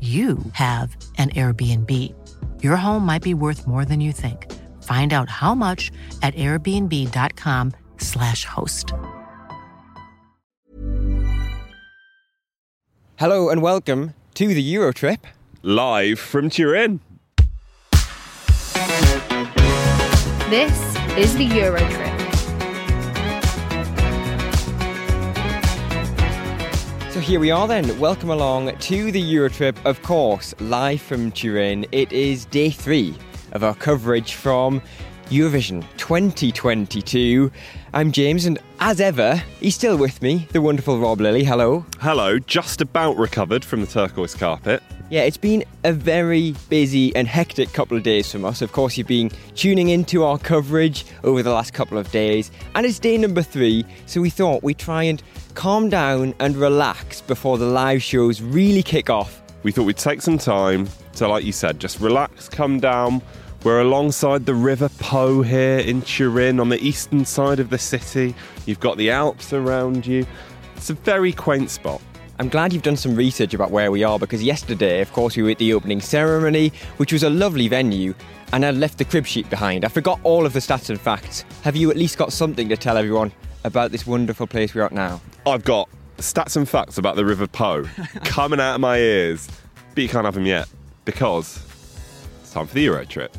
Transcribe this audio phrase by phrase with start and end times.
[0.00, 1.90] you have an Airbnb.
[2.62, 4.52] Your home might be worth more than you think.
[4.82, 5.90] Find out how much
[6.20, 8.92] at airbnb.com/slash host.
[13.16, 15.20] Hello and welcome to the Eurotrip.
[15.62, 17.00] Live from Turin.
[20.50, 20.78] This
[21.16, 22.15] is the Eurotrip.
[27.16, 27.98] So here we are then.
[27.98, 31.86] Welcome along to the Eurotrip, of course, live from Turin.
[31.90, 33.14] It is day three
[33.52, 34.82] of our coverage from
[35.30, 37.50] Eurovision 2022.
[37.94, 41.42] I'm James, and as ever, he's still with me, the wonderful Rob Lilly.
[41.42, 41.86] Hello.
[42.00, 44.82] Hello, just about recovered from the turquoise carpet.
[45.08, 48.60] Yeah, it's been a very busy and hectic couple of days from us.
[48.60, 52.84] Of course, you've been tuning into our coverage over the last couple of days, and
[52.84, 55.22] it's day number three, so we thought we'd try and
[55.54, 59.40] calm down and relax before the live shows really kick off.
[59.62, 63.22] We thought we'd take some time to, like you said, just relax, come down.
[63.62, 68.34] We're alongside the River Po here in Turin on the eastern side of the city.
[68.66, 70.26] You've got the Alps around you.
[70.74, 72.02] It's a very quaint spot.
[72.38, 75.42] I'm glad you've done some research about where we are because yesterday, of course, we
[75.42, 78.14] were at the opening ceremony, which was a lovely venue,
[78.52, 79.86] and I left the crib sheet behind.
[79.86, 81.46] I forgot all of the stats and facts.
[81.62, 83.32] Have you at least got something to tell everyone
[83.64, 85.22] about this wonderful place we're at now?
[85.46, 85.88] I've got
[86.18, 87.84] stats and facts about the River Po
[88.24, 89.48] coming out of my ears,
[89.94, 90.68] but you can't have them yet
[91.06, 91.64] because
[92.42, 93.34] it's time for the Euro trip.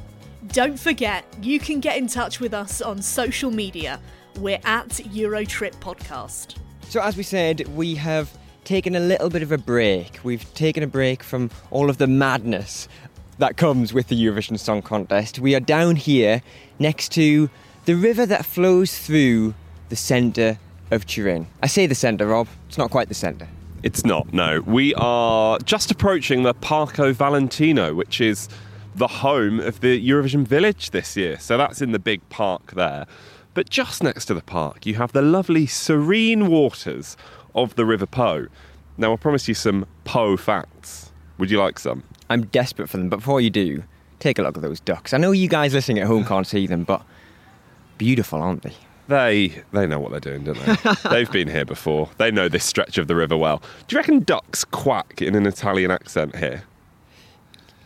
[0.48, 4.00] Don't forget, you can get in touch with us on social media.
[4.40, 6.56] We're at Eurotrip Podcast.
[6.90, 8.36] So, as we said, we have
[8.68, 10.20] taken a little bit of a break.
[10.26, 12.90] We've taken a break from all of the madness
[13.38, 15.40] that comes with the Eurovision Song Contest.
[15.40, 16.42] We are down here
[16.78, 17.50] next to
[17.86, 19.54] the river that flows through
[19.88, 20.60] the centre
[20.92, 21.48] of Turin.
[21.64, 22.50] I say the centre, Rob.
[22.68, 23.48] It's not quite the centre.
[23.84, 24.60] It's not, no.
[24.66, 28.50] We are just approaching the Parco Valentino, which is
[28.96, 31.40] the home of the Eurovision Village this year.
[31.40, 33.08] So that's in the big park there.
[33.54, 37.16] But just next to the park, you have the lovely serene waters
[37.58, 38.48] of the River Po.
[38.98, 41.12] Now, I promise you some Po facts.
[41.38, 42.04] Would you like some?
[42.30, 43.84] I'm desperate for them, but before you do,
[44.20, 45.14] take a look at those ducks.
[45.14, 47.04] I know you guys listening at home can't see them, but
[47.98, 48.74] beautiful, aren't they?
[49.08, 50.94] They they know what they're doing, don't they?
[51.10, 52.10] They've been here before.
[52.18, 53.62] They know this stretch of the river well.
[53.88, 56.64] Do you reckon ducks quack in an Italian accent here?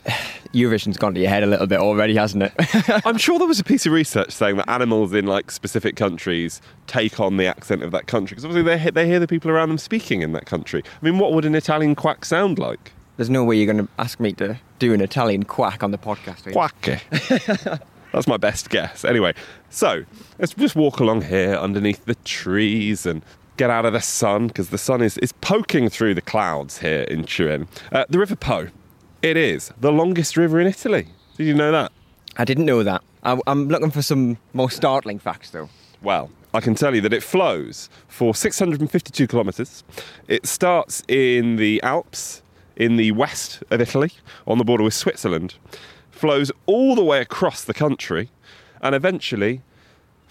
[0.54, 2.54] Eurovision's gone to your head a little bit already, hasn't it?
[3.06, 6.62] I'm sure there was a piece of research saying that animals in like specific countries
[6.88, 9.50] take on the accent of that country because obviously they hear, they hear the people
[9.50, 10.84] around them speaking in that country.
[10.86, 12.92] I mean, what would an Italian quack sound like?
[13.18, 15.98] There's no way you're going to ask me to do an Italian quack on the
[15.98, 16.52] podcast.
[16.52, 17.82] Quack.
[18.12, 19.06] That's my best guess.
[19.06, 19.34] Anyway,
[19.70, 20.04] so
[20.40, 23.22] let's just walk along here underneath the trees and
[23.58, 27.02] get out of the sun because the sun is, is poking through the clouds here
[27.02, 27.68] in Turin.
[27.92, 28.68] Uh, the River Po,
[29.22, 31.08] it is the longest river in Italy.
[31.38, 31.92] Did you know that?
[32.38, 33.04] I didn't know that.
[33.24, 35.70] I, I'm looking for some more startling facts, though.
[36.02, 39.84] Well, I can tell you that it flows for 652 kilometres.
[40.28, 42.42] It starts in the Alps
[42.76, 44.12] in the west of Italy,
[44.48, 45.56] on the border with Switzerland,
[46.10, 48.30] flows all the way across the country,
[48.82, 49.62] and eventually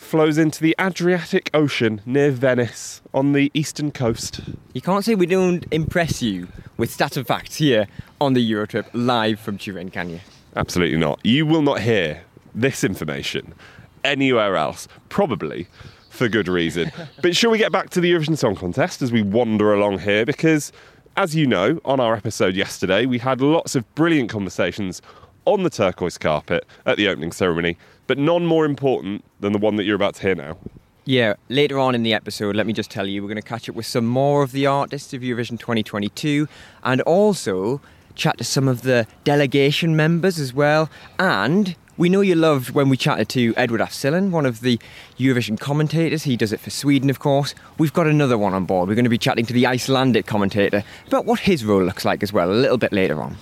[0.01, 4.41] flows into the Adriatic Ocean near Venice on the eastern coast.
[4.73, 7.87] You can't say we don't impress you with stats and facts here
[8.21, 10.21] on the Eurotrip live from Turin, can you?
[10.57, 11.21] Absolutely not.
[11.23, 12.23] You will not hear
[12.55, 13.55] this information
[14.03, 15.69] anywhere else, probably
[16.09, 16.91] for good reason.
[17.23, 20.25] but shall we get back to the Eurovision Song Contest as we wander along here?
[20.25, 20.73] Because,
[21.17, 25.03] as you know, on our episode yesterday, we had lots of brilliant conversations
[25.51, 27.77] on the turquoise carpet at the opening ceremony,
[28.07, 30.57] but none more important than the one that you're about to hear now.
[31.05, 33.69] Yeah, later on in the episode, let me just tell you, we're going to catch
[33.69, 36.47] up with some more of the artists of Eurovision 2022
[36.85, 37.81] and also
[38.15, 40.89] chat to some of the delegation members as well.
[41.19, 44.79] And we know you loved when we chatted to Edward af Sillén, one of the
[45.19, 46.23] Eurovision commentators.
[46.23, 47.57] He does it for Sweden, of course.
[47.77, 48.89] We've got another one on board.
[48.89, 52.23] We're going to be chatting to the Icelandic commentator about what his role looks like
[52.23, 53.37] as well, a little bit later on.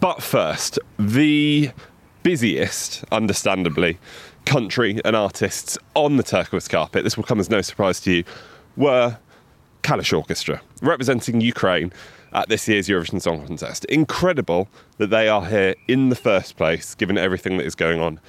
[0.00, 1.70] But first, the
[2.22, 3.98] busiest, understandably,
[4.46, 8.24] country and artists on the turquoise carpet, this will come as no surprise to you,
[8.76, 9.18] were
[9.82, 11.92] Kalush Orchestra, representing Ukraine
[12.32, 13.84] at this year's Eurovision Song Contest.
[13.86, 14.68] Incredible
[14.98, 18.20] that they are here in the first place, given everything that is going on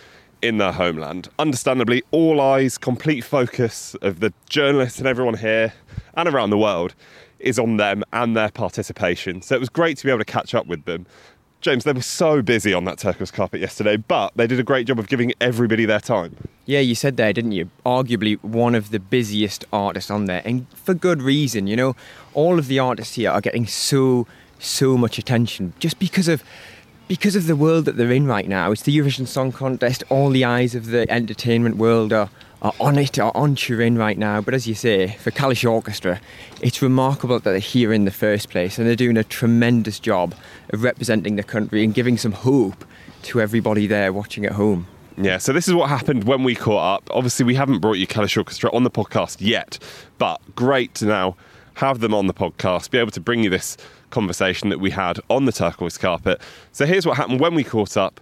[0.42, 1.30] in their homeland.
[1.40, 5.74] Understandably, all eyes, complete focus of the journalists and everyone here
[6.16, 6.94] and around the world
[7.40, 9.42] is on them and their participation.
[9.42, 11.06] So it was great to be able to catch up with them.
[11.64, 14.86] James, they were so busy on that turquoise carpet yesterday, but they did a great
[14.86, 16.36] job of giving everybody their time.
[16.66, 17.70] Yeah, you said there, didn't you?
[17.86, 21.68] Arguably one of the busiest artists on there, and for good reason.
[21.68, 21.96] You know,
[22.34, 24.28] all of the artists here are getting so,
[24.60, 26.44] so much attention just because of
[27.08, 28.72] because of the world that they're in right now.
[28.72, 30.04] It's the Eurovision Song Contest.
[30.10, 32.30] All the eyes of the entertainment world are
[32.64, 34.42] are on it, are on Turin right now.
[34.42, 36.22] But as you say, for Kalush Orchestra,
[36.62, 40.34] it's remarkable that they're here in the first place and they're doing a tremendous job
[40.70, 42.86] of representing the country and giving some hope
[43.24, 44.88] to everybody there watching at home.
[45.18, 47.10] Yeah, so this is what happened when we caught up.
[47.12, 49.78] Obviously, we haven't brought you Kalush Orchestra on the podcast yet,
[50.18, 51.36] but great to now
[51.76, 53.78] have them on the podcast, be able to bring you this
[54.10, 56.42] conversation that we had on the turquoise carpet.
[56.72, 58.22] So here's what happened when we caught up,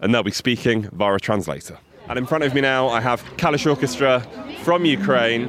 [0.00, 1.78] and they'll be speaking via a translator.
[2.08, 4.20] And in front of me now, I have Kalush Orchestra
[4.62, 5.46] from Ukraine.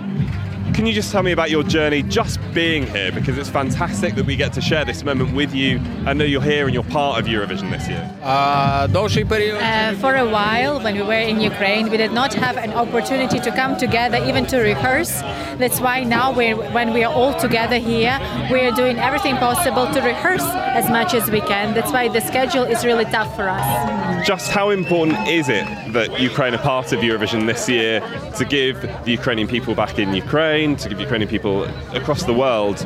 [0.73, 3.11] Can you just tell me about your journey just being here?
[3.11, 5.79] Because it's fantastic that we get to share this moment with you.
[6.07, 8.09] I know you're here and you're part of Eurovision this year.
[8.23, 12.73] Uh, uh for a while, when we were in Ukraine, we did not have an
[12.73, 15.21] opportunity to come together, even to rehearse.
[15.61, 18.17] That's why now, when we are all together here,
[18.49, 21.75] we're doing everything possible to rehearse as much as we can.
[21.75, 24.27] That's why the schedule is really tough for us.
[24.27, 27.99] Just how important is it that Ukraine are part of Eurovision this year
[28.37, 30.62] to give the Ukrainian people back in Ukraine?
[30.62, 31.64] to give Ukrainian people
[32.00, 32.76] across the world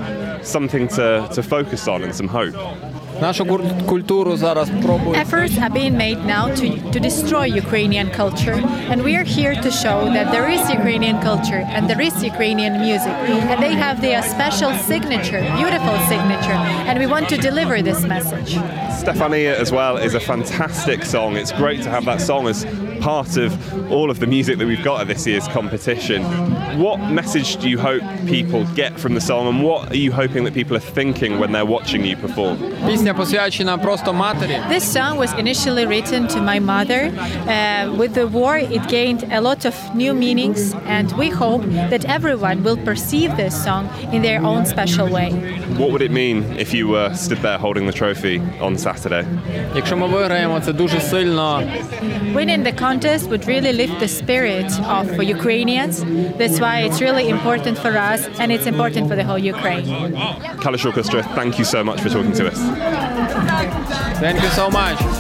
[0.43, 2.55] something to, to focus on and some hope?
[3.21, 5.17] Нашу кур- культуру зараз пробують.
[5.27, 8.59] Efforts are being made now to, to destroy Ukrainian culture,
[8.91, 12.75] and we are here to show that there is Ukrainian culture and there is Ukrainian
[12.89, 13.15] music,
[13.51, 18.51] and they have their special signature, beautiful signature, and we want to deliver this message.
[19.03, 21.31] Stefania as well is a fantastic song.
[21.43, 22.59] It's great to have that song as
[23.00, 26.24] part of all of the music that we've got at this year's competition.
[26.80, 30.44] What message do you hope people get from the song, and what are you hoping
[30.44, 32.60] that people are thinking when they're watching you perform?
[34.70, 37.12] This song was initially written to my mother.
[37.48, 42.06] Uh, with the war, it gained a lot of new meanings, and we hope that
[42.06, 45.32] everyone will perceive this song in their own special way.
[45.78, 49.24] What would it mean if you were stood there holding the trophy on Saturday?
[52.34, 55.96] Winning the contest would really lift the spirit of Ukrainians.
[56.40, 59.86] That's why it's really important for us, and it's important for the whole Ukraine.
[60.64, 62.60] Kalush Orchestra, thank you so much for talking to us.
[64.24, 65.17] Thank you so much.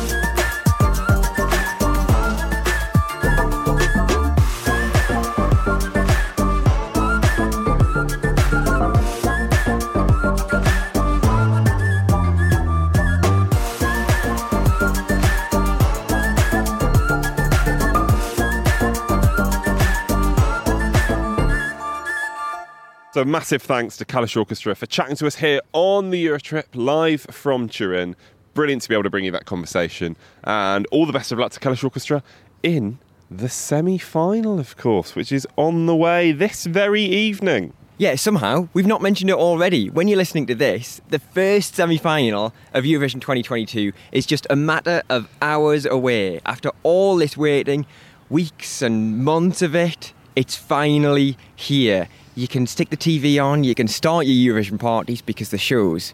[23.18, 27.22] So, massive thanks to Kalush Orchestra for chatting to us here on the Eurotrip live
[27.22, 28.16] from Turin.
[28.54, 30.16] Brilliant to be able to bring you that conversation.
[30.44, 32.22] And all the best of luck to Kalush Orchestra
[32.62, 33.00] in
[33.32, 37.74] the semi final, of course, which is on the way this very evening.
[37.98, 39.90] Yeah, somehow we've not mentioned it already.
[39.90, 44.56] When you're listening to this, the first semi final of Eurovision 2022 is just a
[44.56, 46.40] matter of hours away.
[46.46, 47.88] After all this waiting,
[48.30, 52.10] weeks and months of it, it's finally here.
[52.38, 56.14] You can stick the TV on, you can start your Eurovision parties because the shows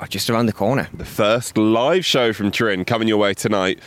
[0.00, 0.88] are just around the corner.
[0.94, 3.78] The first live show from Turin coming your way tonight.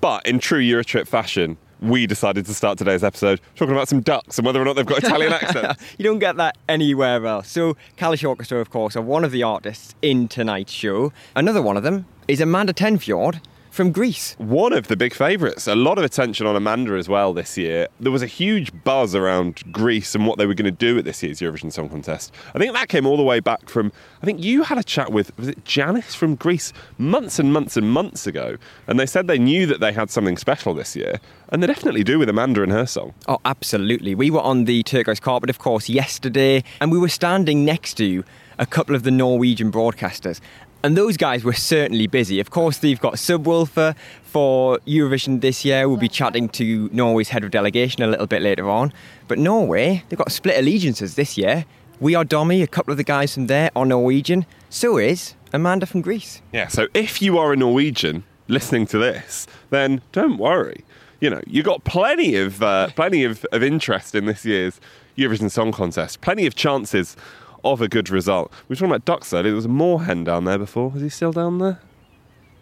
[0.00, 4.38] But in true Eurotrip fashion, we decided to start today's episode talking about some ducks
[4.38, 5.80] and whether or not they've got Italian accents.
[5.98, 7.48] you don't get that anywhere else.
[7.48, 11.12] So, Kalush Orchestra, of course, are one of the artists in tonight's show.
[11.36, 14.34] Another one of them is Amanda Tenfjord from Greece.
[14.38, 15.66] One of the big favourites.
[15.66, 17.88] A lot of attention on Amanda as well this year.
[18.00, 21.04] There was a huge buzz around Greece and what they were going to do at
[21.04, 22.34] this year's Eurovision Song Contest.
[22.54, 25.12] I think that came all the way back from, I think you had a chat
[25.12, 28.56] with, was it Janice from Greece months and months and months ago.
[28.86, 31.20] And they said they knew that they had something special this year.
[31.50, 33.14] And they definitely do with Amanda and her song.
[33.28, 34.14] Oh, absolutely.
[34.14, 38.24] We were on the turquoise carpet, of course, yesterday, and we were standing next to
[38.58, 40.40] a couple of the Norwegian broadcasters.
[40.82, 42.40] And those guys were certainly busy.
[42.40, 45.86] Of course, they've got Subwoolfer for Eurovision this year.
[45.86, 48.92] We'll be chatting to Norway's head of delegation a little bit later on.
[49.28, 51.66] But Norway, they've got split allegiances this year.
[52.00, 54.46] We are Domi, a couple of the guys from there are Norwegian.
[54.70, 56.40] So is Amanda from Greece.
[56.50, 60.84] Yeah, so if you are a Norwegian listening to this, then don't worry.
[61.20, 64.80] You know, you've got plenty of uh, plenty of, of interest in this year's
[65.18, 66.22] Eurovision Song Contest.
[66.22, 67.16] Plenty of chances
[67.64, 68.52] of a good result.
[68.68, 69.50] We were talking about ducks earlier.
[69.50, 70.92] There was a moorhen down there before.
[70.96, 71.80] Is he still down there?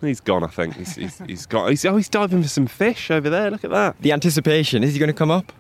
[0.01, 0.77] He's gone, I think.
[0.77, 1.71] He's, he's, he's gone.
[1.71, 3.51] He's, oh, he's diving for some fish over there.
[3.51, 4.01] Look at that.
[4.01, 5.53] The anticipation is he going to come up?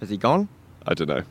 [0.00, 0.48] Has he gone?
[0.86, 1.22] I don't know.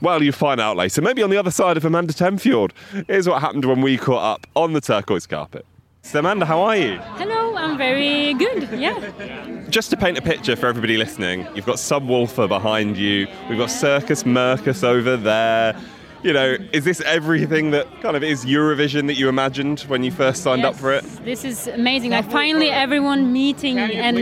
[0.00, 1.02] Well, you find out later.
[1.02, 2.72] Maybe on the other side of Amanda Tenfjord.
[3.06, 5.66] Here's what happened when we caught up on the turquoise carpet.
[6.02, 6.96] So, Amanda, how are you?
[7.16, 8.68] Hello, I'm very good.
[8.72, 9.66] Yeah.
[9.68, 13.26] Just to paint a picture for everybody listening, you've got Subwoolfer behind you.
[13.48, 15.78] We've got Circus Mercus over there
[16.22, 20.10] you know, is this everything that kind of is Eurovision that you imagined when you
[20.10, 21.04] first signed yes, up for it?
[21.24, 22.10] This is amazing.
[22.10, 24.18] Like finally everyone meeting and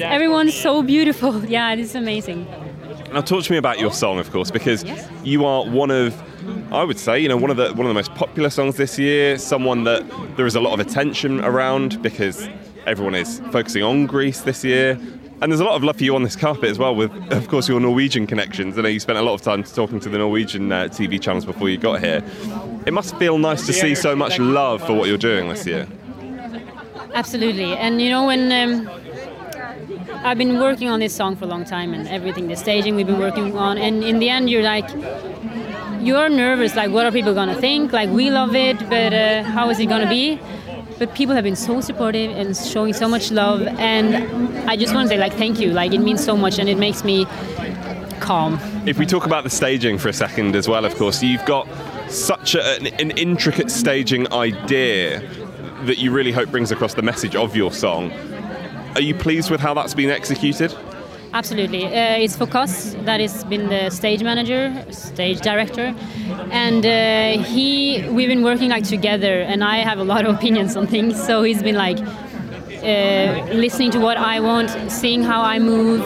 [0.00, 1.42] everyone's so beautiful.
[1.52, 2.46] Yeah, it is amazing.
[3.12, 5.06] Now talk to me about your song, of course, because yes.
[5.22, 6.14] you are one of
[6.72, 8.98] I would say, you know, one of the one of the most popular songs this
[8.98, 10.02] year, someone that
[10.36, 12.48] there is a lot of attention around because
[12.86, 14.98] everyone is focusing on Greece this year.
[15.42, 17.48] And there's a lot of love for you on this carpet as well, with, of
[17.48, 18.78] course, your Norwegian connections.
[18.78, 21.44] I know you spent a lot of time talking to the Norwegian uh, TV channels
[21.44, 22.22] before you got here.
[22.86, 25.88] It must feel nice to see so much love for what you're doing this year.
[27.12, 27.76] Absolutely.
[27.76, 28.52] And, you know, when.
[28.52, 28.88] Um,
[30.24, 33.08] I've been working on this song for a long time and everything, the staging we've
[33.08, 34.88] been working on, and in the end, you're like,
[36.00, 37.92] you're nervous, like, what are people gonna think?
[37.92, 40.38] Like, we love it, but uh, how is it gonna be?
[41.02, 44.14] But people have been so supportive and showing so much love and
[44.70, 45.72] i just want to say like thank you.
[45.72, 47.24] Like it means so much and it makes me
[48.20, 48.60] calm.
[48.86, 51.66] If we talk about the staging for a second as well of course you've got
[52.08, 55.28] such a, an, an intricate staging idea
[55.86, 58.12] that you really hope brings across the message of your song.
[58.94, 60.72] Are you pleased with how that's been executed
[61.34, 65.94] Absolutely, uh, it's Fokas that has been the stage manager, stage director,
[66.50, 68.06] and uh, he.
[68.10, 71.22] We've been working like together, and I have a lot of opinions on things.
[71.24, 76.02] So he's been like uh, listening to what I want, seeing how I move,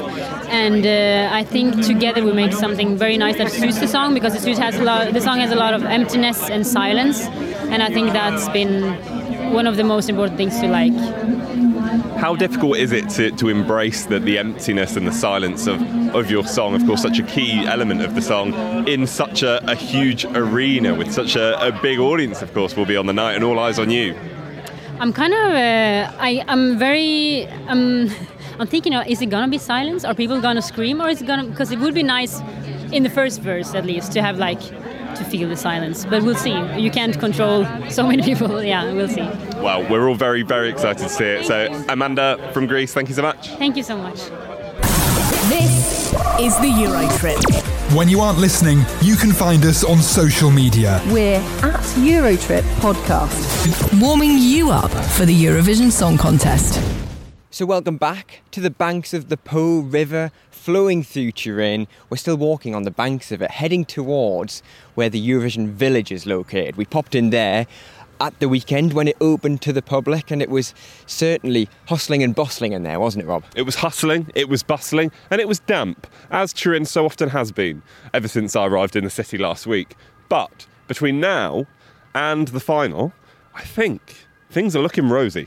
[0.48, 4.46] and uh, I think together we make something very nice that suits the song because
[4.46, 5.12] it has a lot.
[5.12, 7.22] The song has a lot of emptiness and silence,
[7.72, 8.94] and I think that's been
[9.52, 10.92] one of the most important things to like
[12.16, 15.80] how difficult is it to, to embrace the, the emptiness and the silence of,
[16.14, 16.74] of your song?
[16.74, 20.94] Of course, such a key element of the song in such a, a huge arena
[20.94, 23.58] with such a, a, big audience, of course, will be on the night and all
[23.58, 24.16] eyes on you.
[24.98, 28.10] I'm kind of, uh, I, I'm very, um,
[28.58, 30.04] I'm thinking, is it gonna be silence?
[30.04, 31.44] Are people gonna scream, or is it gonna?
[31.44, 32.40] Because it would be nice
[32.92, 34.60] in the first verse at least to have like
[35.18, 36.04] to feel the silence.
[36.04, 36.56] But we'll see.
[36.78, 38.62] You can't control so many people.
[38.66, 39.22] Yeah, we'll see.
[39.60, 41.46] Well, we're all very, very excited to see it.
[41.46, 43.50] So, Amanda from Greece, thank you so much.
[43.50, 44.16] Thank you so much.
[45.48, 47.38] This is the Euro Trip.
[47.94, 51.00] When you aren't listening, you can find us on social media.
[51.06, 56.82] We're at Eurotrip Podcast, warming you up for the Eurovision Song Contest.
[57.50, 60.32] So, welcome back to the banks of the Po River
[60.66, 61.86] flowing through Turin.
[62.10, 64.64] We're still walking on the banks of it, heading towards
[64.96, 66.74] where the Eurovision Village is located.
[66.74, 67.68] We popped in there
[68.20, 70.74] at the weekend when it opened to the public, and it was
[71.06, 73.44] certainly hustling and bustling in there, wasn't it, Rob?
[73.54, 77.52] It was hustling, it was bustling, and it was damp, as Turin so often has
[77.52, 77.80] been
[78.12, 79.94] ever since I arrived in the city last week.
[80.28, 81.66] But between now
[82.12, 83.12] and the final,
[83.54, 85.46] I think things are looking rosy.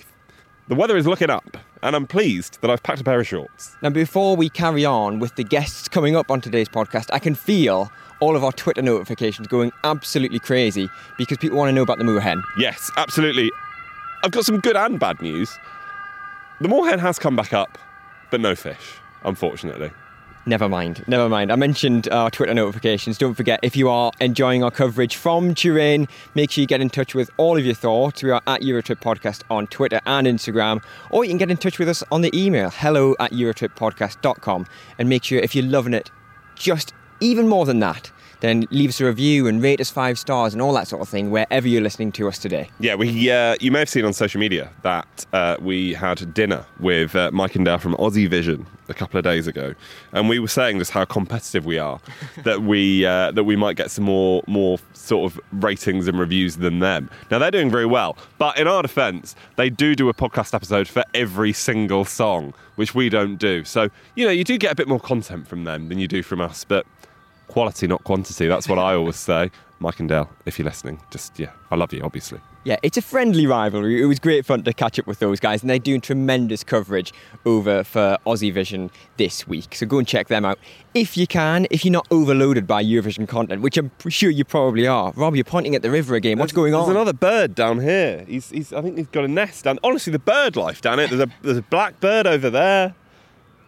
[0.69, 3.75] The weather is looking up, and I'm pleased that I've packed a pair of shorts.
[3.81, 7.36] Now, before we carry on with the guests coming up on today's podcast, I can
[7.36, 11.98] feel all of our Twitter notifications going absolutely crazy because people want to know about
[11.98, 12.41] the moorhen.
[12.57, 13.51] Yes, absolutely.
[14.24, 15.57] I've got some good and bad news.
[16.59, 17.77] The moorhen has come back up,
[18.29, 19.91] but no fish, unfortunately.
[20.50, 21.51] Never mind, never mind.
[21.51, 23.20] I mentioned uh, our Twitter notifications.
[23.20, 26.89] Don't forget, if you are enjoying our coverage from Turin, make sure you get in
[26.89, 28.24] touch with all of your thoughts.
[28.24, 31.77] We are at Eurotrip Podcast on Twitter and Instagram, or you can get in touch
[31.77, 34.65] with us on the email hello at eurotrippodcast.com.
[34.98, 36.10] And make sure, if you're loving it,
[36.56, 38.10] just even more than that,
[38.41, 41.10] then leave us a review and rate us five stars and all that sort of
[41.10, 42.69] thing wherever you're listening to us today.
[42.79, 46.65] Yeah, we uh, you may have seen on social media that uh, we had dinner
[46.79, 49.75] with uh, Mike and Dale from Aussie Vision a couple of days ago,
[50.13, 52.00] and we were saying just how competitive we are,
[52.43, 56.58] that we uh, that we might get some more more sort of ratings and reviews
[56.58, 57.10] than them.
[57.29, 60.88] Now they're doing very well, but in our defence, they do do a podcast episode
[60.88, 63.63] for every single song, which we don't do.
[63.63, 66.24] So you know you do get a bit more content from them than you do
[66.24, 66.86] from us, but
[67.50, 68.48] quality, not quantity.
[68.48, 69.51] That's what I always say.
[69.79, 72.39] Mike and Dale, if you're listening, just yeah, I love you, obviously.
[72.65, 74.01] Yeah, it's a friendly rivalry.
[74.01, 77.13] It was great fun to catch up with those guys, and they're doing tremendous coverage
[77.46, 79.75] over for Aussie Vision this week.
[79.75, 80.60] So go and check them out
[80.94, 84.86] if you can, if you're not overloaded by Eurovision content, which I'm sure you probably
[84.86, 85.13] are.
[85.15, 86.38] Rob, you're pointing at the river again.
[86.38, 86.82] What's going on?
[86.86, 88.25] There's another bird down here.
[88.27, 89.79] He's, he's, I think he's got a nest down.
[89.82, 91.10] Honestly, the bird life down it.
[91.10, 92.94] There's a, there's a black bird over there.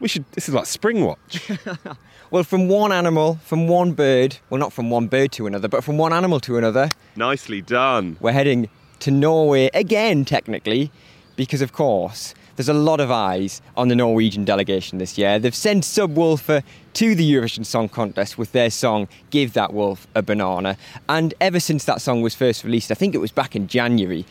[0.01, 0.25] We should.
[0.33, 1.49] This is like spring watch.
[2.31, 5.83] Well, from one animal, from one bird, well, not from one bird to another, but
[5.83, 8.15] from one animal to another, Nicely done.
[8.21, 8.69] we're heading
[8.99, 10.93] to Norway again, technically,
[11.35, 15.39] because of course there's a lot of eyes on the Norwegian delegation this year.
[15.39, 20.21] They've sent Subwoolfer to the Eurovision Song Contest with their song "Give That Wolf a
[20.21, 20.77] Banana,"
[21.09, 24.25] and ever since that song was first released, I think it was back in January,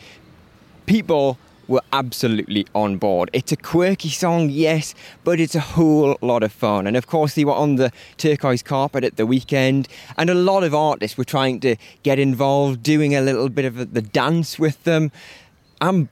[0.87, 1.37] people
[1.71, 3.29] were absolutely on board.
[3.33, 6.85] It's a quirky song, yes, but it's a whole lot of fun.
[6.85, 9.87] And of course, they were on the turquoise carpet at the weekend,
[10.17, 13.93] and a lot of artists were trying to get involved, doing a little bit of
[13.93, 15.11] the dance with them.
[15.79, 16.09] I'm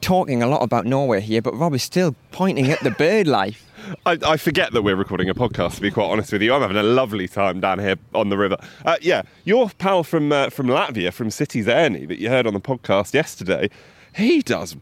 [0.00, 3.66] talking a lot about Norway here, but Rob is still pointing at the bird life.
[4.06, 5.76] I, I forget that we're recording a podcast.
[5.76, 8.38] To be quite honest with you, I'm having a lovely time down here on the
[8.38, 8.56] river.
[8.84, 12.54] Uh, yeah, your pal from uh, from Latvia, from Citi Zēni, that you heard on
[12.54, 13.70] the podcast yesterday,
[14.14, 14.76] he does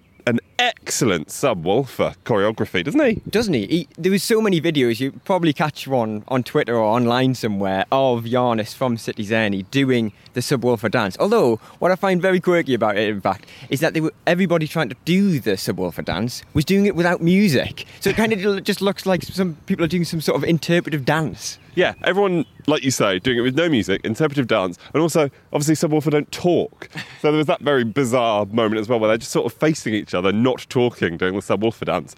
[0.58, 3.22] excellent Subwoolfer choreography, doesn't he?
[3.28, 3.66] Doesn't he?
[3.66, 3.88] he?
[3.96, 5.00] There was so many videos.
[5.00, 10.12] You probably catch one on Twitter or online somewhere of Giannis from Citi Zēni doing
[10.34, 11.16] the Subwoolfer dance.
[11.20, 14.88] Although what I find very quirky about it, in fact, is that were everybody trying
[14.88, 17.86] to do the Subwoolfer dance was doing it without music.
[18.00, 21.04] So it kind of just looks like some people are doing some sort of interpretive
[21.04, 21.58] dance.
[21.74, 25.74] Yeah, everyone, like you say, doing it with no music, interpretive dance, and also obviously
[25.74, 26.88] Subwoolfer don't talk.
[27.20, 29.94] So there was that very bizarre moment as well where they're just sort of facing
[29.94, 32.16] each other, not talking, doing the subwoofer dance.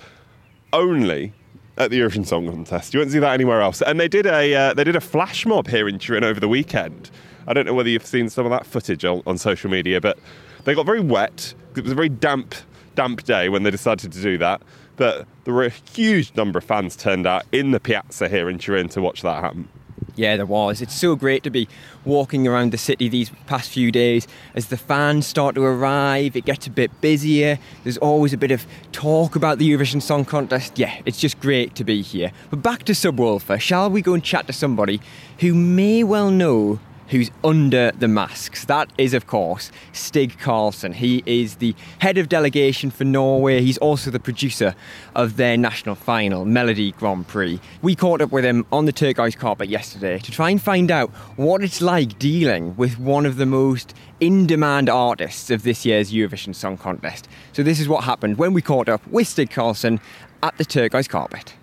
[0.73, 1.33] Only
[1.77, 2.93] at the Eurovision Song Contest.
[2.93, 3.81] You won't see that anywhere else.
[3.83, 6.49] And they did a uh, they did a flash mob here in Turin over the
[6.49, 7.11] weekend.
[7.47, 10.19] I don't know whether you've seen some of that footage on, on social media, but
[10.65, 11.55] they got very wet.
[11.75, 12.55] It was a very damp
[12.95, 14.61] damp day when they decided to do that.
[15.01, 18.59] But there were a huge number of fans turned out in the piazza here in
[18.59, 19.67] Turin to watch that happen.
[20.15, 20.83] Yeah, there was.
[20.83, 21.69] It's so great to be
[22.05, 26.37] walking around the city these past few days as the fans start to arrive.
[26.37, 27.59] It gets a bit busier.
[27.83, 30.79] There's always a bit of talk about the Eurovision Song Contest.
[30.79, 32.31] Yeah, it's just great to be here.
[32.51, 33.59] But back to Subwoolfer.
[33.59, 35.01] Shall we go and chat to somebody
[35.39, 36.79] who may well know
[37.11, 38.65] who's under the masks.
[38.65, 40.95] That is, of course, Stig Karlsen.
[40.95, 43.61] He is the head of delegation for Norway.
[43.61, 44.75] He's also the producer
[45.15, 47.61] of their national final, Melodi Grand Prix.
[47.83, 51.11] We caught up with him on the turquoise carpet yesterday to try and find out
[51.37, 56.13] what it's like dealing with one of the most in demand artists of this year's
[56.13, 57.29] Eurovision Song Contest.
[57.53, 60.01] So, this is what happened when we caught up with Stig Karlsen
[60.43, 61.55] at the turquoise carpet.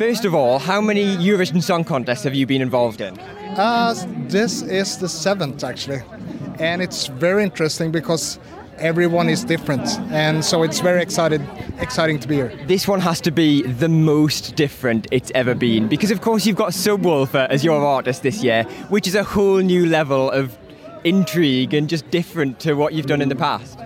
[0.00, 3.18] First of all, how many Eurovision Song Contests have you been involved in?
[3.58, 3.94] Uh,
[4.28, 6.00] this is the seventh actually,
[6.58, 8.38] and it's very interesting because
[8.78, 11.46] everyone is different, and so it's very excited,
[11.80, 12.50] exciting to be here.
[12.66, 16.56] This one has to be the most different it's ever been because, of course, you've
[16.56, 20.56] got Subwoolfer as your artist this year, which is a whole new level of
[21.04, 23.78] intrigue and just different to what you've done in the past.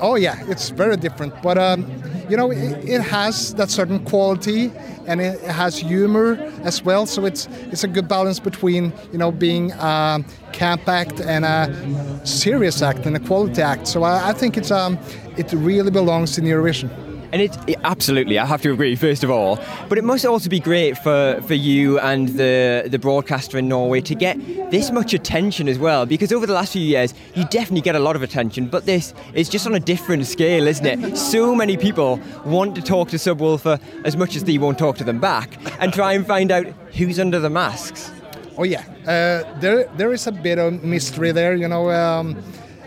[0.00, 1.84] Oh yeah, it's very different, but um,
[2.28, 4.70] you know it, it, has that certain quality
[5.06, 7.04] and it has humor as well.
[7.04, 12.20] So it's it's a good balance between you know being a camp act and a
[12.24, 13.88] serious act and a quality act.
[13.88, 14.98] So I, I think it's um
[15.36, 16.90] it really belongs in Eurovision.
[17.32, 18.96] And it, it, absolutely, I have to agree.
[18.96, 22.98] First of all, but it must also be great for, for you and the the
[22.98, 24.38] broadcaster in Norway to get
[24.70, 26.06] this much attention as well.
[26.06, 29.12] Because over the last few years, you definitely get a lot of attention, but this
[29.34, 31.16] is just on a different scale, isn't it?
[31.16, 35.04] So many people want to talk to Subwoolfer as much as they won't talk to
[35.04, 38.10] them back, and try and find out who's under the masks.
[38.56, 41.54] Oh yeah, uh, there there is a bit of mystery there.
[41.54, 42.42] You know, um,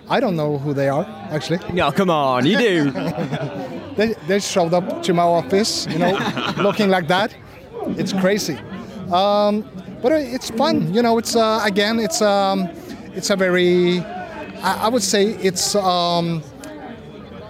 [0.10, 1.60] I don't know who they are actually.
[1.74, 2.92] No, come on, you do.
[4.02, 6.14] they they showed up to my office, you know,
[6.58, 7.34] looking like that.
[8.00, 8.58] It's crazy,
[9.12, 9.64] um,
[10.02, 10.94] but it's fun.
[10.94, 12.70] You know, it's uh, again, it's um,
[13.14, 14.00] it's a very,
[14.70, 15.76] I, I would say it's.
[15.76, 16.44] Um,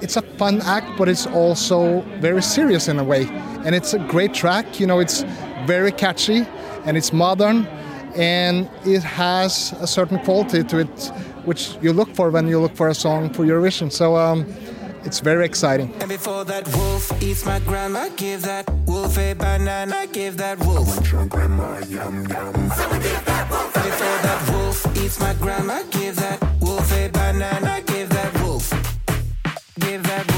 [0.04, 3.28] it's a fun act, but it's also very serious in a way.
[3.64, 4.80] And it's a great track.
[4.80, 5.22] You know, it's
[5.68, 6.48] very catchy
[6.86, 7.68] and it's modern
[8.16, 11.12] and it has a certain quality to it
[11.46, 13.92] which you look for when you look for a song for Eurovision.
[13.92, 14.46] So um,
[15.04, 15.94] it's very exciting.
[16.00, 20.88] And before that wolf eats my grandma, give that wolf a banana, give that wolf.
[20.88, 22.72] I want your grandma, yum yum.
[22.72, 23.76] Someone give that wolf.
[23.76, 28.70] And before that wolf eats my grandma, give that wolf a banana, give that wolf.
[29.80, 30.31] Give that.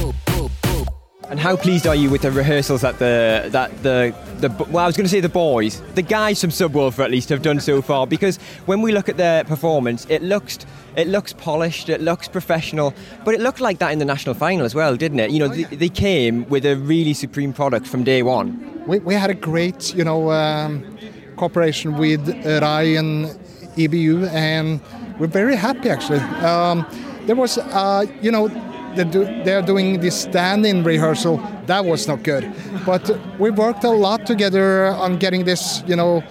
[1.30, 4.88] And how pleased are you with the rehearsals that the that the the well, I
[4.88, 7.82] was going to say the boys, the guys from Subwoolfer at least have done so
[7.82, 8.06] far?
[8.06, 10.60] Because when we look at their performance, it looks
[10.96, 12.94] it looks polished, it looks professional,
[13.26, 15.32] but it looked like that in the national final as well, didn't it?
[15.32, 18.84] You know, they, they came with a really supreme product from day one.
[18.86, 20.98] We, we had a great, you know, um,
[21.38, 23.28] cooperation with uh, Rai and
[23.76, 24.82] EBU, and
[25.20, 26.20] we're very happy actually.
[26.20, 26.86] Um,
[27.26, 28.50] there was, uh, you know,
[28.96, 31.38] they do, they're doing this stand-in rehearsal.
[31.66, 32.52] That was not good,
[32.86, 36.24] but we worked a lot together on getting this, you know,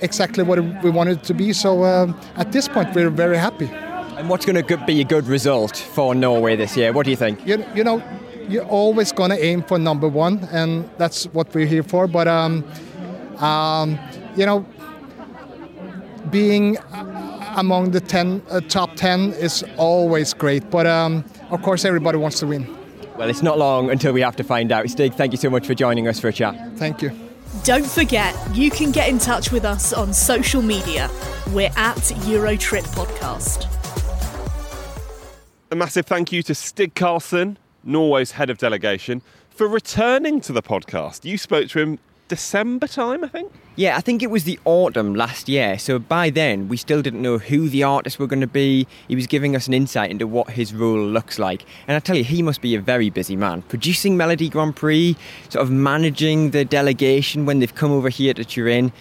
[0.00, 1.52] exactly what we wanted it to be.
[1.52, 3.70] So uh, at this point, we're very happy.
[4.18, 6.92] And what's going to be a good result for Norway this year?
[6.92, 7.46] What do you think?
[7.46, 8.02] You, you know,
[8.48, 12.06] you're always going to aim for number one, and that's what we're here for.
[12.06, 12.64] But um,
[13.38, 13.98] um,
[14.36, 14.64] you know,
[16.30, 16.78] being
[17.56, 20.70] among the ten uh, top ten is always great.
[20.70, 22.66] But um, of course, everybody wants to win.
[23.16, 24.88] Well, it's not long until we have to find out.
[24.90, 26.54] Stig, thank you so much for joining us for a chat.
[26.76, 27.10] Thank you.
[27.64, 31.10] Don't forget, you can get in touch with us on social media.
[31.52, 33.72] We're at Eurotrip Podcast.
[35.70, 40.62] A massive thank you to Stig Karlsen, Norway's head of delegation, for returning to the
[40.62, 41.24] podcast.
[41.24, 43.52] You spoke to him December time, I think.
[43.76, 45.78] Yeah, I think it was the autumn last year.
[45.78, 48.86] So by then, we still didn't know who the artists were going to be.
[49.06, 51.64] He was giving us an insight into what his role looks like.
[51.86, 53.62] And I tell you, he must be a very busy man.
[53.62, 55.14] Producing Melodi Grand Prix,
[55.50, 58.92] sort of managing the delegation when they've come over here to Turin.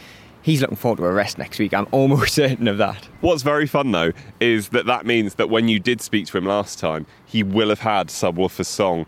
[0.42, 1.74] He's looking forward to a rest next week.
[1.74, 3.10] I'm almost certain of that.
[3.22, 6.46] What's very fun though is that that means that when you did speak to him
[6.46, 9.08] last time, he will have had Subwoolfer's song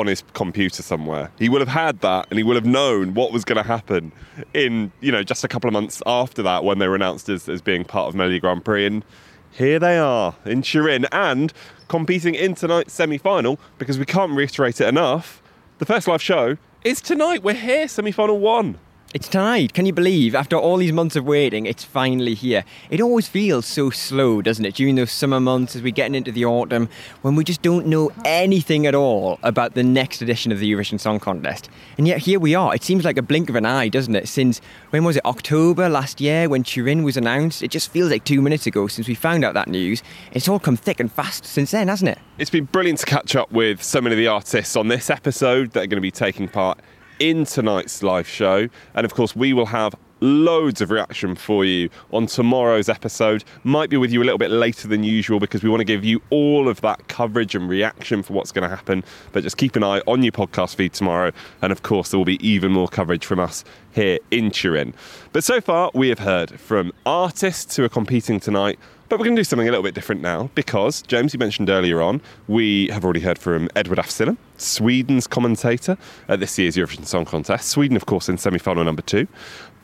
[0.00, 1.30] on his computer somewhere.
[1.38, 4.12] He will have had that and he will have known what was going to happen
[4.54, 7.48] in, you know, just a couple of months after that when they were announced as,
[7.48, 8.86] as being part of Melodi Grand Prix.
[8.86, 9.04] And
[9.50, 11.52] here they are in Turin and
[11.88, 15.42] competing in tonight's semi final because we can't reiterate it enough.
[15.78, 17.42] The first live show is tonight.
[17.42, 18.78] We're here, semi final one.
[19.14, 19.72] It's tonight.
[19.72, 20.34] Can you believe?
[20.34, 22.64] After all these months of waiting, it's finally here.
[22.90, 24.74] It always feels so slow, doesn't it?
[24.74, 26.88] During those summer months as we're getting into the autumn,
[27.22, 30.98] when we just don't know anything at all about the next edition of the Eurovision
[30.98, 31.70] Song Contest.
[31.96, 32.74] And yet here we are.
[32.74, 34.26] It seems like a blink of an eye, doesn't it?
[34.26, 37.62] Since, when was it, October last year when Turin was announced?
[37.62, 40.02] It just feels like two minutes ago since we found out that news.
[40.32, 42.18] It's all come thick and fast since then, hasn't it?
[42.38, 45.70] It's been brilliant to catch up with so many of the artists on this episode
[45.72, 46.80] that are going to be taking part
[47.18, 48.68] in tonight's live show.
[48.94, 53.44] And of course, we will have loads of reaction for you on tomorrow's episode.
[53.64, 56.04] Might be with you a little bit later than usual because we want to give
[56.04, 59.04] you all of that coverage and reaction for what's going to happen.
[59.32, 61.32] But just keep an eye on your podcast feed tomorrow.
[61.62, 64.94] And of course, there will be even more coverage from us here in Turin.
[65.32, 68.78] But so far, we have heard from artists who are competing tonight.
[69.08, 71.70] But we're going to do something a little bit different now because, James, you mentioned
[71.70, 75.96] earlier on, we have already heard from Edward af Sillén, Sweden's commentator
[76.28, 77.68] at this year's Eurovision Song Contest.
[77.68, 79.28] Sweden, of course, in semi final number two.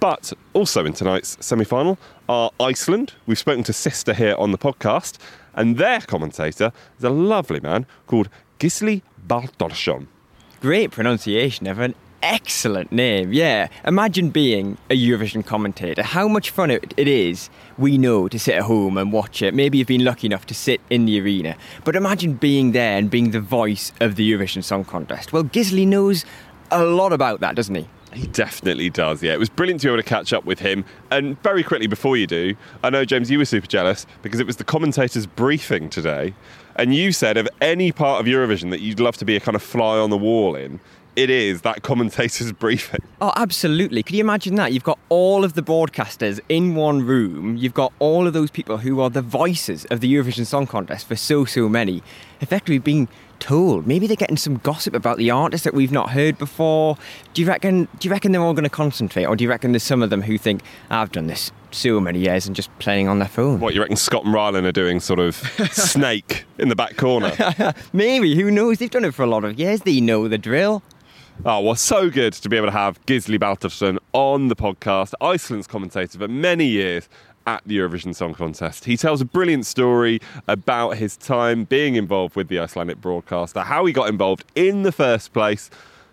[0.00, 3.12] But also in tonight's semi final are Iceland.
[3.26, 5.18] We've spoken to Systur here on the podcast,
[5.54, 10.08] and their commentator is a lovely man called Gisli Baldursson.
[10.60, 11.94] Great pronunciation, Evan.
[12.22, 13.66] Excellent name, yeah.
[13.84, 16.04] Imagine being a Eurovision commentator.
[16.04, 19.54] How much fun it, it is, we know, to sit at home and watch it.
[19.54, 21.56] Maybe you've been lucky enough to sit in the arena.
[21.84, 25.32] But imagine being there and being the voice of the Eurovision Song Contest.
[25.32, 26.24] Well, Gisli knows
[26.70, 27.88] a lot about that, doesn't he?
[28.14, 29.32] He definitely does, yeah.
[29.32, 30.84] It was brilliant to be able to catch up with him.
[31.10, 32.54] And very quickly before you do,
[32.84, 36.34] I know, James, you were super jealous because it was the commentator's briefing today.
[36.76, 39.56] And you said of any part of Eurovision that you'd love to be a kind
[39.56, 40.78] of fly on the wall in,
[41.16, 43.00] it is that commentator's briefing.
[43.20, 44.02] Oh, absolutely.
[44.02, 44.72] Can you imagine that?
[44.72, 47.56] You've got all of the broadcasters in one room.
[47.56, 51.06] You've got all of those people who are the voices of the Eurovision Song Contest
[51.06, 52.02] for so, so many.
[52.40, 53.86] Effectively being told.
[53.86, 56.96] Maybe they're getting some gossip about the artists that we've not heard before.
[57.34, 57.88] Do you reckon?
[57.98, 60.10] Do you reckon they're all going to concentrate, or do you reckon there's some of
[60.10, 63.60] them who think I've done this so many years and just playing on their phone.
[63.60, 65.36] What, you reckon Scott and Rylan are doing sort of
[65.72, 67.32] snake in the back corner?
[67.92, 68.78] Maybe, who knows?
[68.78, 69.80] They've done it for a lot of years.
[69.80, 70.82] They know the drill.
[71.44, 75.66] Oh, well, so good to be able to have Gisli Baldursson on the podcast, Iceland's
[75.66, 77.08] commentator for many years
[77.48, 78.84] at the Eurovision Song Contest.
[78.84, 83.84] He tells a brilliant story about his time being involved with the Icelandic broadcaster, how
[83.86, 85.68] he got involved in the first place.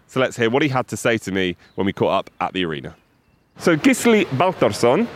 [0.08, 2.54] So let's hear what he had to say to me when we caught up at
[2.54, 2.96] the arena.
[3.58, 5.08] So, Gisli Baldursson,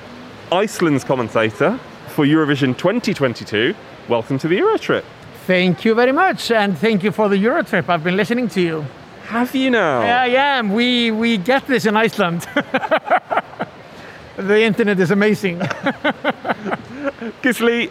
[0.51, 3.73] Iceland's commentator for Eurovision 2022.
[4.09, 5.05] Welcome to the Eurotrip.
[5.47, 7.89] Thank you very much, and thank you for the Eurotrip.
[7.89, 8.85] I've been listening to you.
[9.33, 10.01] Have you now?
[10.01, 10.73] Yeah, I am.
[10.73, 12.41] We we get this in Iceland.
[14.37, 15.57] the internet is amazing.
[17.41, 17.89] Gisli,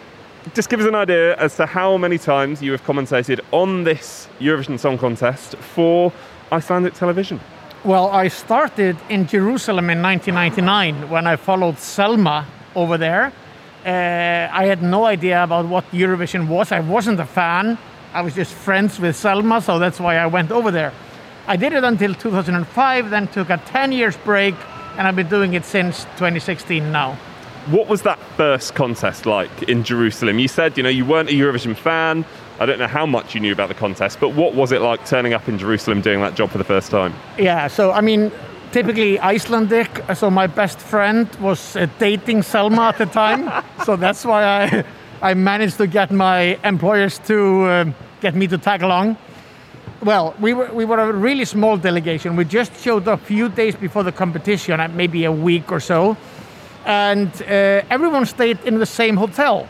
[0.53, 4.29] just give us an idea as to how many times you have commentated on this
[4.39, 6.13] Eurovision Song Contest for
[6.49, 7.41] Icelandic television.
[7.83, 13.33] Well, I started in Jerusalem in 1999 when I followed Selma over there.
[13.85, 16.71] Uh, I had no idea about what Eurovision was.
[16.71, 17.77] I wasn't a fan.
[18.13, 20.93] I was just friends with Selma, so that's why I went over there.
[21.45, 24.55] I did it until 2005, then took a 10 years break,
[24.97, 27.17] and I've been doing it since 2016 now.
[27.67, 30.39] What was that first contest like in Jerusalem?
[30.39, 32.23] You said, you know, you weren't a Eurovision fan.
[32.59, 35.05] I don't know how much you knew about the contest, but what was it like
[35.05, 37.13] turning up in Jerusalem doing that job for the first time?
[37.37, 38.31] Yeah, so I mean,
[38.71, 39.89] typically Icelandic.
[40.15, 43.51] So my best friend was uh, dating Selma at the time,
[43.85, 44.83] so that's why I
[45.21, 49.17] I managed to get my employers to um, get me to tag along.
[50.03, 52.35] Well, we were we were a really small delegation.
[52.35, 55.79] We just showed up a few days before the competition, uh, maybe a week or
[55.79, 56.17] so,
[56.85, 59.69] and uh, everyone stayed in the same hotel.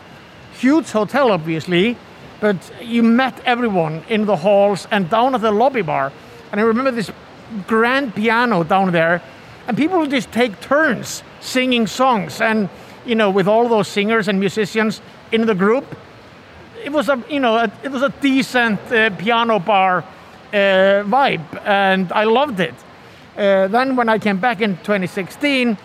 [0.59, 1.97] Huge hotel, obviously,
[2.39, 6.11] but you met everyone in the halls and down at the lobby bar.
[6.51, 7.11] And I remember this
[7.67, 9.21] grand piano down there,
[9.67, 12.41] and people would just take turns singing songs.
[12.41, 12.69] And
[13.05, 14.99] you know, with all those singers and musicians
[15.31, 15.85] in the group,
[16.83, 20.03] it was a you know a, it was a decent uh, piano bar
[20.57, 22.75] vibe, and I loved it.
[23.37, 25.77] Uh, then when I came back in 2016,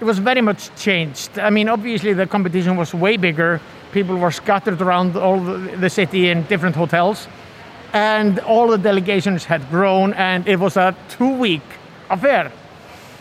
[0.00, 1.38] it was very much changed.
[1.38, 3.60] I mean, obviously the competition was way bigger.
[3.92, 7.28] People were scattered around all the, the city in different hotels,
[7.92, 11.62] and all the delegations had grown, and it was a two-week
[12.10, 12.50] affair.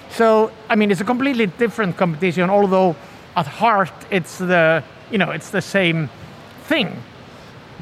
[0.10, 2.96] So, I mean, it's a completely different competition, although
[3.36, 6.10] at heart it's the you know it's the same
[6.64, 7.02] thing.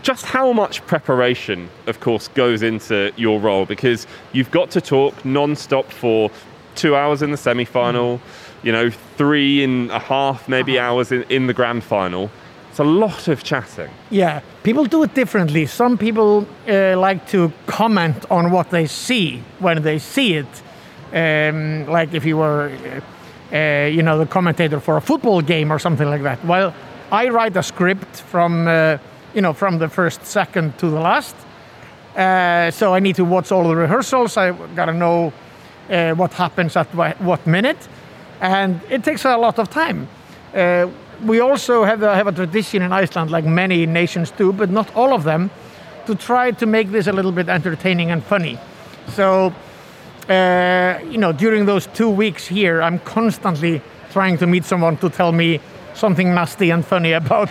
[0.01, 5.25] Just how much preparation, of course, goes into your role because you've got to talk
[5.25, 6.31] non-stop for
[6.75, 8.21] two hours in the semi-final,
[8.63, 12.29] you know, three and a half maybe hours in, in the grand final.
[12.69, 13.89] It's a lot of chatting.
[14.09, 15.65] Yeah, people do it differently.
[15.65, 20.63] Some people uh, like to comment on what they see when they see it.
[21.11, 22.69] Um, like if you were,
[23.51, 26.45] uh, uh, you know, the commentator for a football game or something like that.
[26.45, 26.73] Well,
[27.11, 28.99] I write a script from, uh,
[29.33, 31.35] you know, from the first second to the last.
[32.15, 34.37] Uh, so I need to watch all the rehearsals.
[34.37, 35.31] I gotta know
[35.89, 37.87] uh, what happens at wha- what minute,
[38.41, 40.07] and it takes a lot of time.
[40.53, 40.87] Uh,
[41.23, 44.93] we also have a, have a tradition in Iceland, like many nations do, but not
[44.95, 45.51] all of them,
[46.05, 48.57] to try to make this a little bit entertaining and funny.
[49.09, 49.53] So,
[50.29, 55.09] uh, you know, during those two weeks here, I'm constantly trying to meet someone to
[55.09, 55.59] tell me
[55.93, 57.49] something nasty and funny about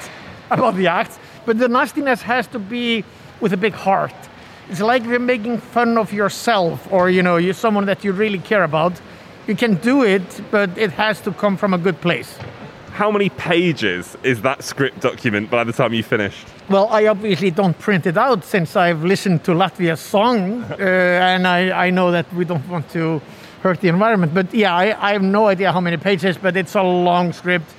[0.51, 1.19] about the act.
[1.49, 3.07] But the nastiness has to be
[3.41, 4.13] with a big heart.
[4.69, 8.39] It's like you're making fun of yourself, or you know, you're someone that you really
[8.39, 9.01] care about.
[9.47, 12.37] You can do it, but it has to come from a good place.
[12.91, 16.47] How many pages is that script document by the time you finished?
[16.69, 21.47] Well, I obviously don't print it out since I've listened to Latvia's song, uh, and
[21.47, 23.23] I, I know that we don't want to
[23.63, 24.35] hurt the environment.
[24.35, 27.73] But yeah, I, I have no idea how many pages, but it's a long script,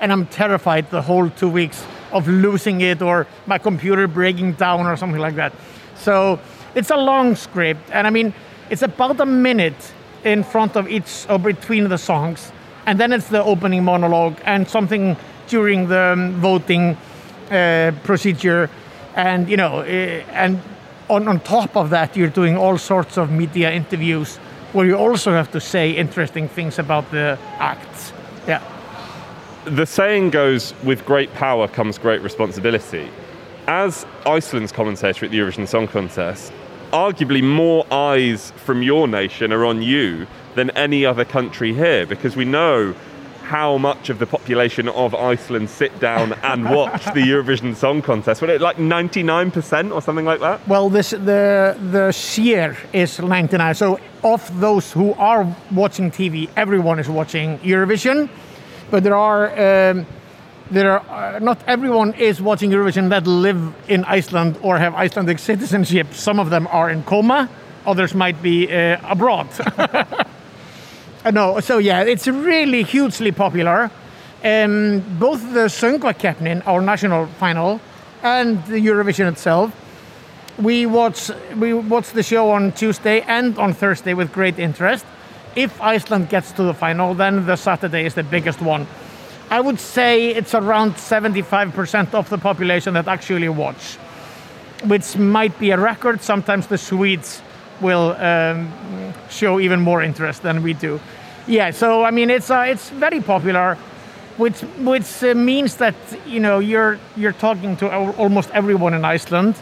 [0.00, 1.84] and I'm terrified the whole two weeks
[2.16, 5.52] of losing it or my computer breaking down or something like that.
[5.96, 6.38] So
[6.74, 8.32] it's a long script, and I mean,
[8.70, 9.92] it's about a minute
[10.24, 12.52] in front of each or between the songs,
[12.86, 15.16] and then it's the opening monologue and something
[15.48, 16.96] during the um, voting
[17.50, 18.68] uh, procedure,
[19.14, 19.84] and you know, uh,
[20.32, 20.60] and
[21.08, 24.38] on, on top of that, you're doing all sorts of media interviews
[24.72, 28.12] where you also have to say interesting things about the acts.
[28.48, 28.75] Yeah.
[29.66, 33.10] The saying goes, with great power comes great responsibility.
[33.66, 36.52] As Iceland's commentator at the Eurovision Song Contest,
[36.92, 42.36] arguably more eyes from your nation are on you than any other country here because
[42.36, 42.94] we know
[43.42, 48.42] how much of the population of Iceland sit down and watch the Eurovision Song Contest.
[48.42, 50.66] Was it like 99% or something like that?
[50.68, 53.74] Well, this the the share is 99.
[53.74, 58.28] So of those who are watching TV, everyone is watching Eurovision.
[58.90, 59.90] But there are.
[59.90, 60.06] Um,
[60.68, 65.38] there are uh, not everyone is watching Eurovision that live in Iceland or have Icelandic
[65.38, 66.12] citizenship.
[66.12, 67.48] Some of them are in coma,
[67.86, 69.48] others might be uh, abroad.
[71.26, 73.90] Uh, no, so yeah, it's really hugely popular.
[74.44, 77.80] Um, both the Söngvakeppnin, our national final,
[78.22, 79.72] and the Eurovision itself.
[80.56, 85.04] We watch we watch the show on Tuesday and on Thursday with great interest.
[85.56, 88.86] If Iceland gets to the final, then the Saturday is the biggest one.
[89.50, 93.94] I would say it's around 75% of the population that actually watch,
[94.84, 96.20] which might be a record.
[96.20, 97.40] Sometimes the Swedes
[97.80, 98.70] will um,
[99.30, 101.00] show even more interest than we do.
[101.46, 103.76] Yeah, so I mean it's uh, it's very popular,
[104.36, 105.94] which which uh, means that
[106.26, 107.88] you know you're you're talking to
[108.18, 109.54] almost everyone in Iceland,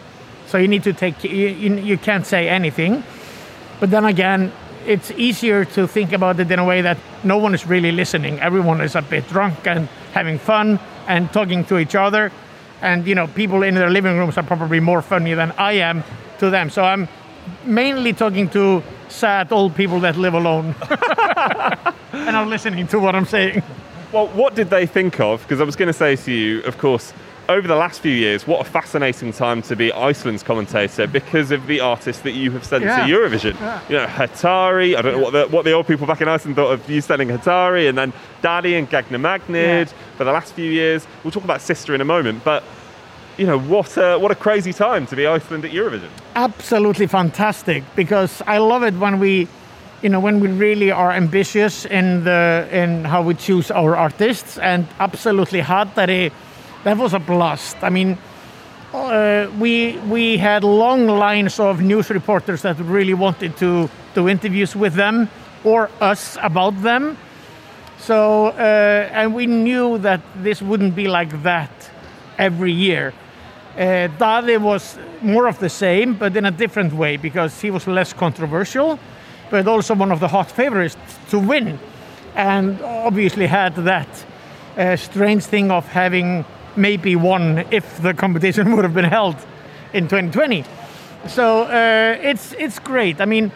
[0.47, 3.05] so you need to take you, you, you can't say anything,
[3.81, 4.51] but then again
[4.87, 8.39] it's easier to think about it in a way that no one is really listening.
[8.41, 12.31] Everyone is a bit drunk and having fun and talking to each other.
[12.83, 16.05] And you know, people in their living rooms are probably more funny than I am
[16.39, 16.71] to them.
[16.71, 17.09] So I'm
[17.65, 20.75] mainly talking to sad old people that live alone
[22.13, 23.63] and are listening to what I'm saying.
[24.13, 25.43] Well, what did they think of?
[25.43, 27.13] Because I was going to say to you, of course,
[27.49, 31.67] over the last few years, what a fascinating time to be Iceland's commentator because of
[31.67, 33.07] the artists that you have sent Yeah.
[33.07, 33.55] to Eurovision.
[33.61, 33.81] Yeah.
[33.89, 34.97] You know, Hatari.
[34.97, 37.01] I don't know what the, what the old people back in Iceland thought of you
[37.01, 41.07] sending Hatari, and then Daði and Gagnamagnið for the last few years.
[41.23, 42.63] We'll talk about Systur in a moment, but
[43.37, 46.09] you know, what a, what a crazy time to be Iceland at Eurovision.
[46.37, 49.49] absolutely fantastic because I love it when we,
[50.03, 54.57] you know, when we really are ambitious in the in how we choose our artists,
[54.59, 56.31] and absolutely Hatari,
[56.85, 57.77] that was a blast.
[57.83, 58.19] I mean,
[58.93, 64.77] uh, we we had long lines of news reporters that really wanted to do interviews
[64.77, 65.29] with them
[65.65, 67.17] or us about them.
[67.99, 71.71] So uh, and we knew that this wouldn't be like that
[72.39, 73.13] every year.
[73.77, 77.89] Uh, Daði was more of the same, but in a different way because he was
[77.89, 78.99] less controversial,
[79.51, 80.97] but also one of the hot favorites
[81.31, 81.79] to win,
[82.37, 84.09] and obviously had that
[84.77, 86.45] uh, strange thing of having
[86.77, 89.37] maybe won if the competition would have been held
[89.93, 90.65] in 2020.
[91.29, 93.21] So uh, it's it's great.
[93.21, 93.51] I mean,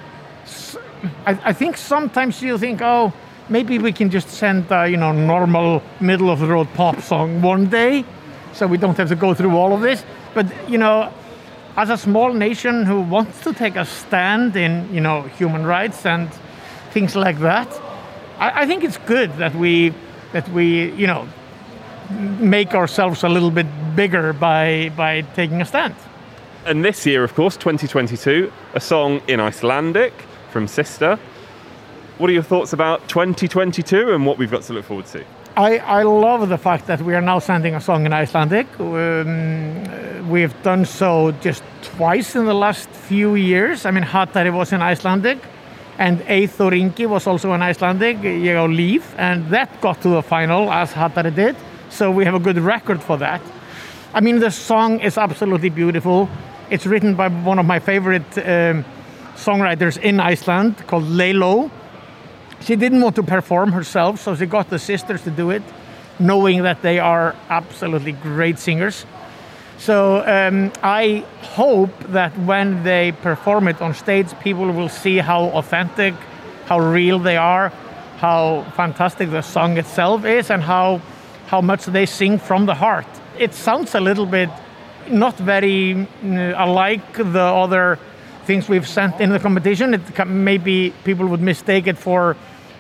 [1.27, 3.13] I think sometimes you think, oh,
[3.49, 7.67] maybe we can just send you know normal middle of the road pop song one
[7.67, 8.05] day,
[8.53, 10.05] so we don't have to go through all of this.
[10.35, 11.13] But you know,
[11.77, 16.07] as a small nation who wants to take a stand in you know human rights
[16.07, 16.31] and
[16.91, 17.69] things like that,
[18.39, 19.93] I, I think it's good that we
[20.33, 21.29] that we you know
[22.41, 23.67] make ourselves a little bit
[23.97, 25.95] bigger by by taking a stand.
[26.67, 30.13] And this year, of course, 2022, a song in Icelandic
[30.51, 31.19] from Systur.
[32.19, 35.25] What are your thoughts about 2022 and what we've got to look forward to?
[35.57, 38.67] I, I love the fact that we are now sending a song in Icelandic.
[38.79, 43.87] Um, we've done so just twice in the last few years.
[43.87, 45.39] I mean, Hatari was in Icelandic,
[45.99, 50.23] and Eyþór Ingi was also in Icelandic, Ég á Líf, and that got to the
[50.23, 51.57] final as Hatari did.
[51.99, 53.43] So we have a good record for that.
[54.15, 56.29] I mean, the song is absolutely beautiful.
[56.71, 58.85] It's written by one of my favorite um,
[59.35, 61.73] songwriters in Iceland called Lay Low.
[62.61, 65.65] She didn't want to perform herself, so she got the sisters to do it,
[66.21, 69.05] knowing that they are absolutely great singers.
[69.79, 71.25] So um, I
[71.57, 76.15] hope that when they perform it on stage, people will see how authentic,
[76.67, 77.71] how real they are,
[78.19, 81.01] how fantastic the song itself is, and how
[81.49, 83.07] how much they sing from the heart.
[83.39, 84.51] It sounds a little bit
[85.11, 87.99] not very mm, alike the other
[88.45, 89.95] things we've sent in the competition.
[89.95, 92.37] It maybe people would mistake it for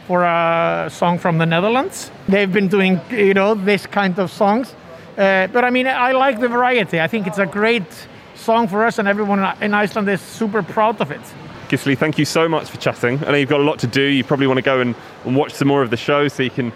[0.06, 2.10] for a song from the Netherlands.
[2.28, 4.74] They've been doing you know this kind of songs,
[5.16, 7.00] uh, but I mean I like the variety.
[7.00, 11.00] I think it's a great song for us, and everyone in Iceland is super proud
[11.00, 11.20] of it.
[11.68, 13.22] Gisli, thank you so much for chatting.
[13.26, 14.02] I know you've got a lot to do.
[14.02, 14.94] You probably want to go and,
[15.26, 16.72] and watch some more of the show so you can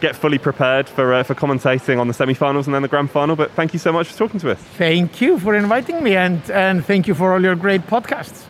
[0.00, 3.36] get fully prepared for, uh, for commentating on the semi-finals and then the grand final.
[3.36, 4.58] But thank you so much for talking to us.
[4.58, 8.44] Thank you for inviting me, and and thank you for all your great podcasts.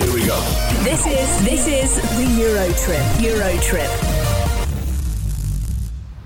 [0.00, 0.38] Here we go.
[0.82, 3.04] This is this is the Euro Trip.
[3.20, 4.12] Euro Trip.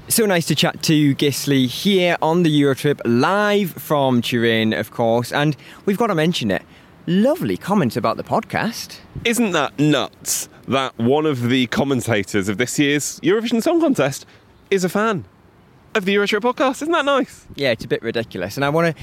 [0.08, 5.32] So nice to chat to Gisli here on the Eurotrip, live from Turin, of course.
[5.32, 6.62] And we've got to mention it.
[7.08, 9.00] Lovely comments about the podcast.
[9.24, 14.26] Isn't that nuts that one of the commentators of this year's Eurovision Song Contest
[14.70, 15.24] is a fan
[15.94, 16.82] of the Eurotrip podcast?
[16.82, 17.46] Isn't that nice?
[17.54, 18.56] Yeah, it's a bit ridiculous.
[18.56, 19.02] And I want to.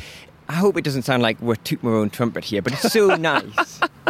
[0.50, 3.16] I hope it doesn't sound like we're tooting our own trumpet here, but it's so
[3.16, 3.80] nice.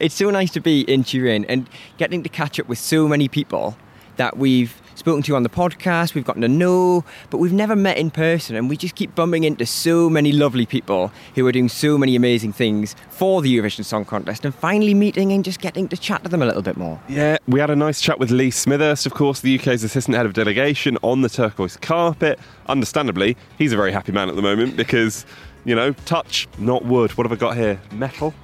[0.00, 3.28] it's so nice to be in Turin and getting to catch up with so many
[3.28, 3.76] people
[4.16, 7.96] that we've spoken to on the podcast, we've gotten to know, but we've never met
[7.96, 8.56] in person.
[8.56, 12.16] And we just keep bumping into so many lovely people who are doing so many
[12.16, 16.22] amazing things for the Eurovision Song Contest and finally meeting and just getting to chat
[16.24, 17.00] to them a little bit more.
[17.08, 20.26] Yeah, we had a nice chat with Lee Smithurst, of course, the UK's assistant head
[20.26, 22.38] of delegation on the turquoise carpet.
[22.66, 25.24] Understandably, he's a very happy man at the moment because,
[25.64, 27.12] you know, touch, not wood.
[27.12, 27.80] What have I got here?
[27.92, 28.34] Metal?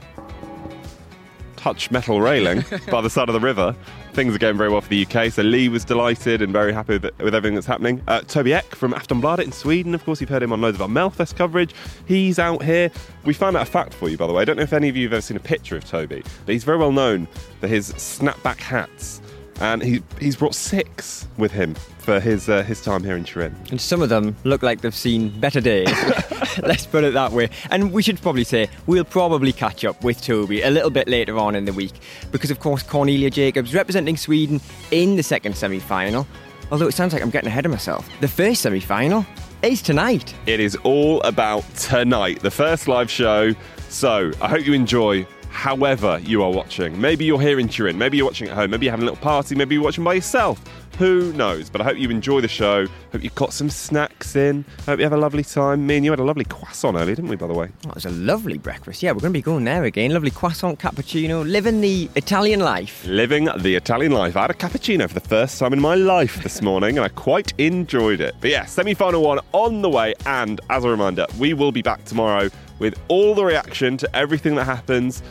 [1.65, 3.75] Touch metal railing by the side of the river.
[4.13, 6.99] Things are going very well for the UK, so Lee was delighted and very happy
[6.99, 8.03] with, with everything that's happening.
[8.07, 10.83] Uh, Toby Ek from Aftonbladet in Sweden, of course, you've heard him on loads of
[10.83, 11.75] our Melfest coverage.
[12.07, 12.91] He's out here.
[13.25, 14.43] We found out a fact for you, by the way.
[14.43, 16.53] I don't know if any of you have ever seen a picture of Toby, but
[16.53, 17.27] he's very well known
[17.61, 19.23] for his snapback hats
[19.61, 23.55] and he, he's brought six with him for his uh, his time here in Turin.
[23.71, 25.89] And some of them look like they've seen better days.
[26.63, 27.51] Let's put it that way.
[27.71, 31.39] And we should probably say we'll probably catch up with Toby a little bit later
[31.39, 31.93] on in the week
[32.31, 36.27] because, of course, Cornelia Jacobs representing Sweden in the second semi final.
[36.71, 38.09] Although it sounds like I'm getting ahead of myself.
[38.21, 39.25] The first semi final
[39.63, 40.35] is tonight.
[40.47, 43.55] It is all about tonight, the first live show.
[43.89, 47.01] So I hope you enjoy however you are watching.
[47.01, 49.23] Maybe you're here in Turin, maybe you're watching at home, maybe you're having a little
[49.23, 50.63] party, maybe you're watching by yourself.
[50.99, 51.71] Who knows?
[51.71, 52.87] But I hope you enjoy the show.
[53.11, 54.65] Hope you've got some snacks in.
[54.87, 55.87] Hope you have a lovely time.
[55.87, 57.69] Me and you had a lovely croissant earlier, didn't we, by the way?
[57.87, 59.03] Oh, it was a lovely breakfast.
[59.03, 60.13] Yeah, we're going to be going there again.
[60.13, 63.05] Lovely croissant, cappuccino, living the Italian life.
[63.07, 64.37] Living the Italian life.
[64.37, 67.09] I had a cappuccino for the first time in my life this morning and I
[67.09, 68.37] quite enjoyed it.
[68.41, 70.15] But yeah, semi final one on the way.
[70.27, 74.55] And as a reminder, we will be back tomorrow with all the reaction to everything
[74.57, 75.23] that happens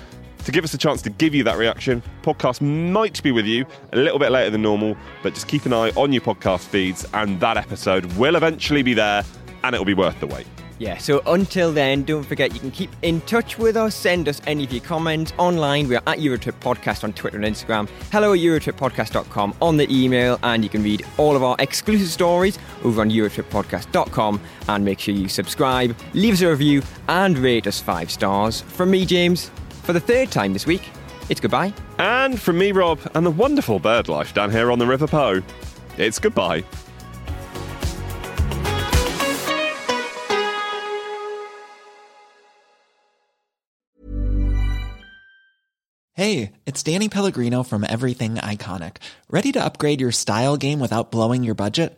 [0.46, 2.02] to give us a chance to give you that reaction.
[2.22, 5.74] Podcast might be with you a little bit later than normal, but just keep an
[5.74, 9.24] eye on your podcast feeds, and that episode will eventually be there,
[9.64, 10.48] and it'll be worth the wait.
[10.80, 13.96] Yeah, so until then, don't forget you can keep in touch with us.
[13.96, 15.88] Send us any of your comments online.
[15.88, 17.88] We are at Eurotrip Podcast on Twitter and Instagram.
[18.12, 22.60] Hello at EurotripPodcast.com on the email, and you can read all of our exclusive stories
[22.84, 24.41] over on EurotripPodcast.com.
[24.68, 28.62] And make sure you subscribe, leave us a review, and rate us five stars.
[28.62, 29.52] From me, James,
[29.84, 30.90] for the third time this week,
[31.30, 31.74] it's goodbye.
[32.00, 35.42] And from me, Rob, and the wonderful bird life down here on the River Po,
[35.98, 36.64] it's goodbye.
[46.16, 48.98] Hey, it's Danny Pellegrino from Everything Iconic.
[49.30, 51.98] Ready to upgrade your style game without blowing your budget?